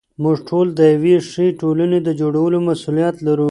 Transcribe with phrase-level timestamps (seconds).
[0.23, 3.47] موږ ټول د یوې ښې ټولنې د جوړولو مسوولیت لرو.